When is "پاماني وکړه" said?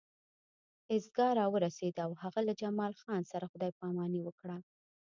3.79-4.57